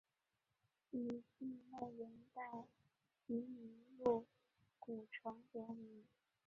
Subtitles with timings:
[0.89, 2.41] 以境内元代
[3.27, 4.25] 集宁路
[4.79, 6.03] 古城得名。